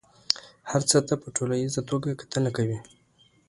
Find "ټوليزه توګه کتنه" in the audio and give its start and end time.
1.37-2.49